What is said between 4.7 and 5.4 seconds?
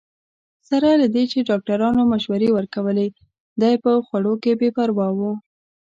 پروا وو.